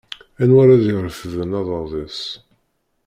Anwa 0.41 0.59
ara 0.63 0.81
d-irefden 0.81 1.51
aḍad-is? 1.59 2.21